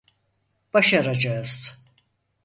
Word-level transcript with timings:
Başaracağız. 0.73 1.81